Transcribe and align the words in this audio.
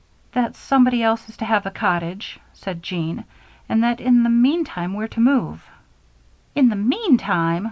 "That 0.31 0.55
somebody 0.55 1.03
else 1.03 1.29
is 1.29 1.37
to 1.37 1.45
have 1.45 1.63
the 1.63 1.69
cottage," 1.69 2.39
said 2.53 2.81
Jean, 2.81 3.23
"and 3.69 3.83
that 3.83 3.99
in 4.01 4.23
the 4.23 4.31
meantime 4.31 4.95
we're 4.95 5.05
to 5.09 5.19
move." 5.19 5.63
"In 6.55 6.69
the 6.69 6.75
meantime!" 6.75 7.59